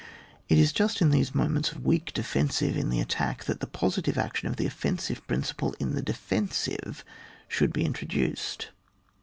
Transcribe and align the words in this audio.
It 0.49 0.57
is 0.57 0.73
just 0.73 0.99
in 0.99 1.11
these 1.11 1.35
moments 1.35 1.71
of 1.71 1.85
weak 1.85 2.11
defensive 2.11 2.75
in 2.75 2.89
the 2.89 2.99
attack, 2.99 3.43
that 3.43 3.59
the 3.59 3.67
positive 3.67 4.17
action 4.17 4.47
of 4.47 4.55
the 4.55 4.65
offensive 4.65 5.21
Principle 5.27 5.75
in 5.79 5.93
the 5.93 6.01
defensive 6.01 7.05
should 7.47 7.71
be 7.71 7.85
intro 7.85 8.07
uced. 8.07 8.69